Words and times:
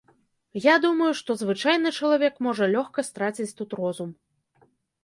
Я 0.63 0.75
думаю, 0.85 1.09
што 1.19 1.35
звычайны 1.43 1.93
чалавек 2.01 2.43
можа 2.49 2.71
лёгка 2.75 2.99
страціць 3.13 3.55
тут 3.63 3.69
розум. 3.83 4.09